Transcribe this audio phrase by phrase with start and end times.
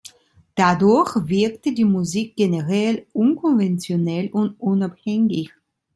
[0.55, 5.53] Dadurch wirkte die Musik generell „unkonventionell“ und „unabhängig“.